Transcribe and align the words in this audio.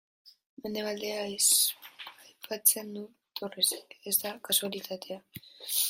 Mendebaldea 0.61 1.19
aipatzen 1.25 2.91
du 2.97 3.05
Torresek, 3.41 3.97
eta 4.01 4.15
ez 4.15 4.19
da 4.27 4.37
kasualitatea. 4.49 5.21